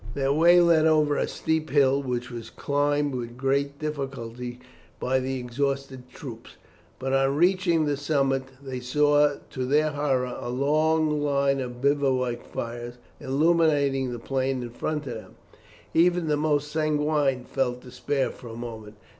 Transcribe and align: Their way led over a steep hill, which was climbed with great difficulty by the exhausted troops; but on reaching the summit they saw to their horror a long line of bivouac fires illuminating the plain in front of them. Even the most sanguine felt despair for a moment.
Their 0.15 0.33
way 0.33 0.59
led 0.59 0.87
over 0.87 1.15
a 1.15 1.27
steep 1.27 1.69
hill, 1.69 2.01
which 2.01 2.31
was 2.31 2.49
climbed 2.49 3.13
with 3.13 3.37
great 3.37 3.77
difficulty 3.77 4.59
by 4.99 5.19
the 5.19 5.37
exhausted 5.37 6.09
troops; 6.09 6.55
but 6.97 7.13
on 7.13 7.35
reaching 7.35 7.85
the 7.85 7.95
summit 7.95 8.45
they 8.63 8.79
saw 8.79 9.35
to 9.51 9.65
their 9.67 9.91
horror 9.91 10.35
a 10.39 10.49
long 10.49 11.21
line 11.23 11.59
of 11.59 11.81
bivouac 11.81 12.43
fires 12.51 12.97
illuminating 13.19 14.11
the 14.11 14.17
plain 14.17 14.63
in 14.63 14.71
front 14.71 15.05
of 15.05 15.13
them. 15.13 15.35
Even 15.93 16.25
the 16.29 16.35
most 16.35 16.71
sanguine 16.71 17.43
felt 17.45 17.81
despair 17.81 18.31
for 18.31 18.47
a 18.47 18.55
moment. 18.55 18.95